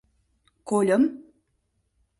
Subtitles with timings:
[0.69, 1.03] —Кольым